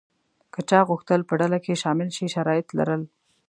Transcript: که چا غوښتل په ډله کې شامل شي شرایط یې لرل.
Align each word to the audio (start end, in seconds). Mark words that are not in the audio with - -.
که 0.53 0.59
چا 0.69 0.79
غوښتل 0.89 1.21
په 1.29 1.33
ډله 1.39 1.57
کې 1.65 1.81
شامل 1.83 2.09
شي 2.17 2.25
شرایط 2.35 2.67
یې 2.71 2.77
لرل. 2.79 3.01